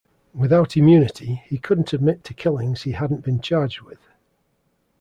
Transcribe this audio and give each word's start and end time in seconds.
Without 0.33 0.75
immunity, 0.75 1.43
he 1.45 1.59
couldn't 1.59 1.93
admit 1.93 2.23
to 2.23 2.33
killings 2.33 2.81
he 2.81 2.93
hadn't 2.93 3.21
been 3.23 3.39
charged 3.39 3.81
with. 3.81 3.99